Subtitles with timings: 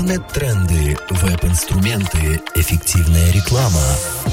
[0.00, 3.82] Интернет-тренды, веб-инструменты, эффективная реклама.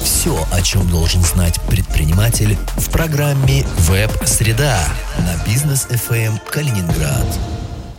[0.02, 4.80] Все, о чем должен знать предприниматель в программе «Веб-среда»
[5.18, 7.57] на бизнес FM Калининград.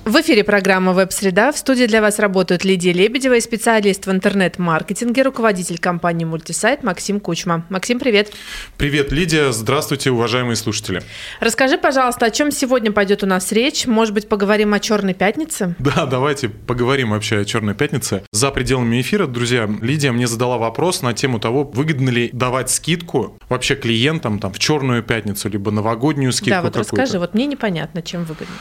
[0.08, 1.52] В эфире программа «Веб-среда».
[1.52, 7.20] В студии для вас работают Лидия Лебедева и специалист в интернет-маркетинге, руководитель компании «Мультисайт» Максим
[7.20, 7.66] Кучма.
[7.68, 8.32] Максим, привет.
[8.79, 9.52] Привет, Лидия.
[9.52, 11.02] Здравствуйте, уважаемые слушатели.
[11.40, 13.86] Расскажи, пожалуйста, о чем сегодня пойдет у нас речь?
[13.86, 15.76] Может быть, поговорим о «Черной пятнице»?
[15.79, 18.22] Да, давайте поговорим вообще о «Черной пятнице».
[18.32, 23.36] За пределами эфира, друзья, Лидия мне задала вопрос на тему того, выгодно ли давать скидку
[23.50, 28.00] вообще клиентам там, в «Черную пятницу», либо новогоднюю скидку Да, вот расскажи, вот мне непонятно,
[28.00, 28.54] чем выгодно.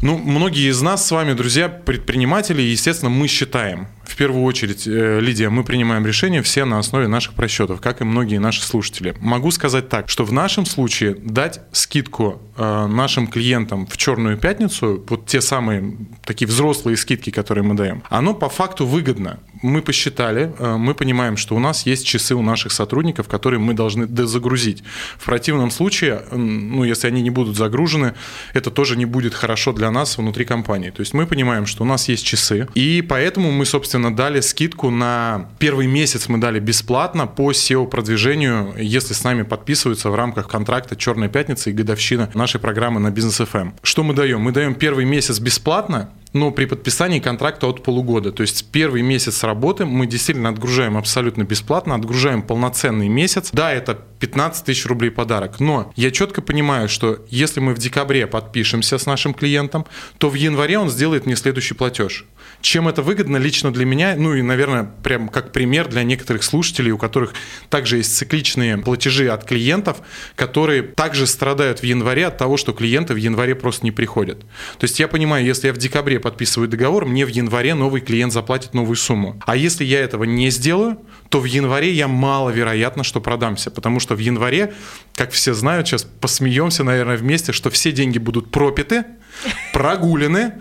[0.00, 3.88] Ну, многие из нас с вами, друзья, предприниматели, естественно, мы считаем.
[4.08, 8.04] В первую очередь, э, Лидия, мы принимаем решения все на основе наших просчетов, как и
[8.04, 9.14] многие наши слушатели.
[9.20, 15.04] Могу сказать так, что в нашем случае дать скидку э, нашим клиентам в черную пятницу,
[15.06, 15.94] вот те самые
[16.24, 19.40] такие взрослые скидки, которые мы даем, оно по факту выгодно.
[19.60, 23.74] Мы посчитали, э, мы понимаем, что у нас есть часы у наших сотрудников, которые мы
[23.74, 24.82] должны дозагрузить.
[25.18, 28.14] В противном случае, ну, если они не будут загружены,
[28.54, 30.88] это тоже не будет хорошо для нас внутри компании.
[30.88, 34.90] То есть мы понимаем, что у нас есть часы, и поэтому мы, собственно, дали скидку
[34.90, 40.96] на первый месяц мы дали бесплатно по SEO-продвижению, если с нами подписываются в рамках контракта
[40.96, 43.72] «Черная пятница» и годовщина нашей программы на Бизнес FM.
[43.82, 44.40] Что мы даем?
[44.40, 48.32] Мы даем первый месяц бесплатно, но при подписании контракта от полугода.
[48.32, 53.50] То есть первый месяц работы мы действительно отгружаем абсолютно бесплатно, отгружаем полноценный месяц.
[53.52, 58.26] Да, это 15 тысяч рублей подарок, но я четко понимаю, что если мы в декабре
[58.26, 59.86] подпишемся с нашим клиентом,
[60.18, 62.26] то в январе он сделает мне следующий платеж.
[62.60, 66.90] Чем это выгодно лично для меня, ну и, наверное, прям как пример для некоторых слушателей,
[66.90, 67.34] у которых
[67.70, 69.98] также есть цикличные платежи от клиентов,
[70.34, 74.40] которые также страдают в январе от того, что клиенты в январе просто не приходят.
[74.40, 78.32] То есть я понимаю, если я в декабре подписываю договор, мне в январе новый клиент
[78.32, 79.40] заплатит новую сумму.
[79.46, 84.14] А если я этого не сделаю, то в январе я маловероятно, что продамся, потому что
[84.14, 84.74] в январе,
[85.14, 89.04] как все знают, сейчас посмеемся, наверное, вместе, что все деньги будут пропиты,
[89.72, 90.54] прогулены,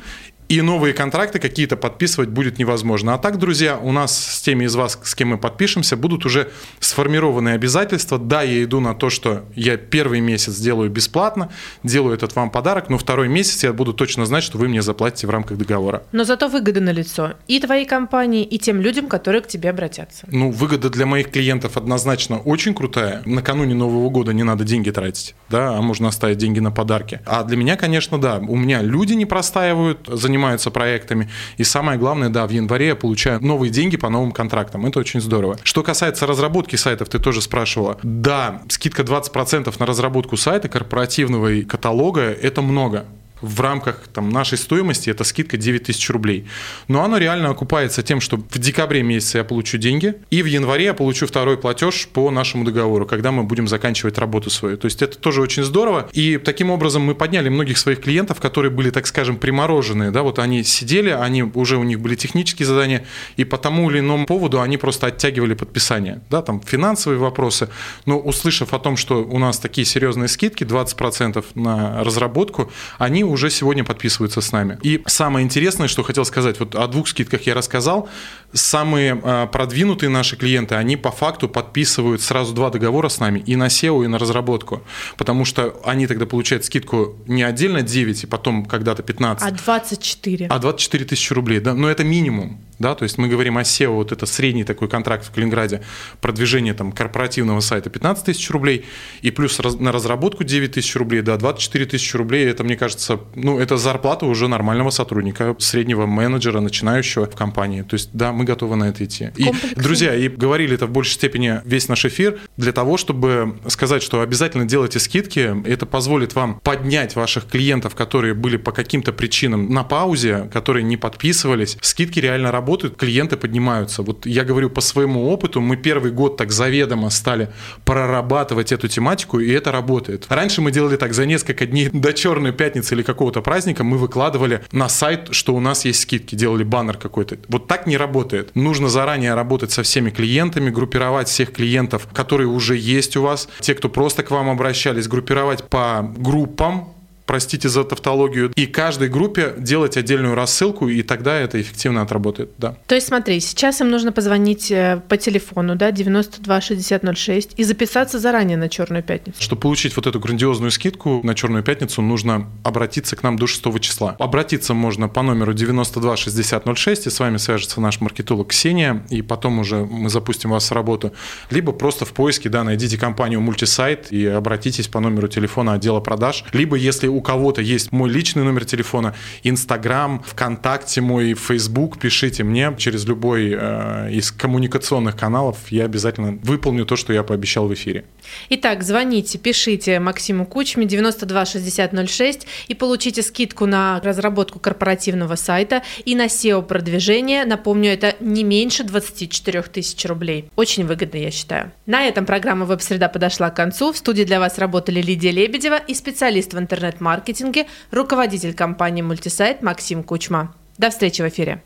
[0.49, 3.13] и новые контракты какие-то подписывать будет невозможно.
[3.13, 6.49] А так, друзья, у нас с теми из вас, с кем мы подпишемся, будут уже
[6.79, 8.17] сформированы обязательства.
[8.17, 11.49] Да, я иду на то, что я первый месяц делаю бесплатно,
[11.83, 15.27] делаю этот вам подарок, но второй месяц я буду точно знать, что вы мне заплатите
[15.27, 16.03] в рамках договора.
[16.11, 20.25] Но зато выгода на лицо и твоей компании, и тем людям, которые к тебе обратятся.
[20.31, 23.21] Ну, выгода для моих клиентов однозначно очень крутая.
[23.25, 27.19] Накануне Нового года не надо деньги тратить, да, а можно оставить деньги на подарки.
[27.25, 31.29] А для меня, конечно, да, у меня люди не простаивают, занимаются занимаются проектами.
[31.57, 34.85] И самое главное, да, в январе я получаю новые деньги по новым контрактам.
[34.85, 35.57] Это очень здорово.
[35.63, 37.97] Что касается разработки сайтов, ты тоже спрашивала.
[38.03, 43.05] Да, скидка 20% на разработку сайта корпоративного и каталога– это много
[43.41, 46.47] в рамках там, нашей стоимости это скидка 9 тысяч рублей.
[46.87, 50.85] Но оно реально окупается тем, что в декабре месяце я получу деньги, и в январе
[50.85, 54.77] я получу второй платеж по нашему договору, когда мы будем заканчивать работу свою.
[54.77, 56.09] То есть это тоже очень здорово.
[56.13, 60.11] И таким образом мы подняли многих своих клиентов, которые были, так скажем, примороженные.
[60.11, 60.23] Да?
[60.23, 63.05] Вот они сидели, они уже у них были технические задания,
[63.35, 66.21] и по тому или иному поводу они просто оттягивали подписание.
[66.29, 66.41] Да?
[66.41, 67.69] Там финансовые вопросы.
[68.05, 73.49] Но услышав о том, что у нас такие серьезные скидки, 20% на разработку, они уже
[73.49, 74.77] сегодня подписываются с нами.
[74.81, 78.09] И самое интересное, что хотел сказать, вот о двух скидках я рассказал.
[78.57, 83.55] Самые а, продвинутые наши клиенты, они по факту подписывают сразу два договора с нами, и
[83.55, 84.81] на SEO, и на разработку.
[85.15, 89.47] Потому что они тогда получают скидку не отдельно 9, и потом когда-то 15.
[89.47, 90.47] А 24.
[90.47, 93.89] А 24 тысячи рублей, да, но это минимум да, то есть мы говорим о SEO,
[93.89, 95.81] вот это средний такой контракт в Калининграде,
[96.21, 98.85] продвижение там корпоративного сайта 15 тысяч рублей,
[99.21, 103.19] и плюс раз, на разработку 9 тысяч рублей, да, 24 тысячи рублей, это, мне кажется,
[103.35, 108.45] ну, это зарплата уже нормального сотрудника, среднего менеджера, начинающего в компании, то есть, да, мы
[108.47, 109.29] готовы на это идти.
[109.35, 114.01] И, друзья, и говорили это в большей степени весь наш эфир, для того, чтобы сказать,
[114.01, 119.73] что обязательно делайте скидки, это позволит вам поднять ваших клиентов, которые были по каким-то причинам
[119.73, 124.03] на паузе, которые не подписывались, скидки реально работают, работают, клиенты поднимаются.
[124.03, 127.49] Вот я говорю по своему опыту, мы первый год так заведомо стали
[127.85, 130.25] прорабатывать эту тематику, и это работает.
[130.29, 134.61] Раньше мы делали так, за несколько дней до Черной пятницы или какого-то праздника мы выкладывали
[134.71, 137.37] на сайт, что у нас есть скидки, делали баннер какой-то.
[137.47, 138.26] Вот так не работает.
[138.55, 143.73] Нужно заранее работать со всеми клиентами, группировать всех клиентов, которые уже есть у вас, те,
[143.73, 146.96] кто просто к вам обращались, группировать по группам,
[147.27, 152.77] простите за тавтологию, и каждой группе делать отдельную рассылку, и тогда это эффективно отработает, да.
[152.87, 157.63] То есть смотри, сейчас им нужно позвонить э, по телефону, да, 92 60 06 и
[157.63, 159.41] записаться заранее на Черную пятницу.
[159.41, 163.79] Чтобы получить вот эту грандиозную скидку на Черную пятницу, нужно обратиться к нам до 6
[163.81, 164.15] числа.
[164.19, 169.21] Обратиться можно по номеру 92 60 06, и с вами свяжется наш маркетолог Ксения, и
[169.21, 171.11] потом уже мы запустим вас в работу.
[171.49, 176.45] Либо просто в поиске, да, найдите компанию Мультисайт и обратитесь по номеру телефона отдела продаж.
[176.53, 182.73] Либо, если у кого-то есть мой личный номер телефона, Инстаграм, ВКонтакте мой, Фейсбук, пишите мне
[182.77, 188.05] через любой э, из коммуникационных каналов, я обязательно выполню то, что я пообещал в эфире.
[188.49, 195.83] Итак, звоните, пишите Максиму Кучме 92 60 06 и получите скидку на разработку корпоративного сайта
[196.05, 197.45] и на SEO-продвижение.
[197.45, 200.49] Напомню, это не меньше 24 тысяч рублей.
[200.55, 201.71] Очень выгодно, я считаю.
[201.85, 203.91] На этом программа «Веб-среда» подошла к концу.
[203.91, 210.03] В студии для вас работали Лидия Лебедева и специалист в интернет-маркетинге, руководитель компании «Мультисайт» Максим
[210.03, 210.55] Кучма.
[210.77, 211.61] До встречи в эфире.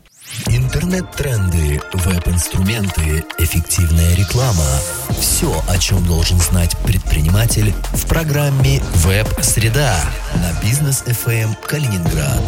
[0.46, 4.64] Интернет-тренды, веб-инструменты, эффективная реклама.
[5.20, 9.96] Все, о чем должен знать предприниматель в программе «Веб-среда»
[10.34, 12.42] на бизнес FM Калининград.